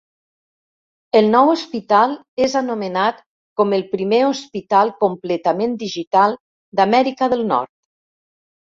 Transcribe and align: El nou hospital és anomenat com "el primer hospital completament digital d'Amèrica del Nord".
El 1.19 1.27
nou 1.35 1.51
hospital 1.55 2.15
és 2.47 2.55
anomenat 2.63 3.21
com 3.63 3.77
"el 3.79 3.87
primer 3.93 4.23
hospital 4.31 4.95
completament 5.07 5.79
digital 5.87 6.39
d'Amèrica 6.81 7.33
del 7.37 7.49
Nord". 7.57 7.77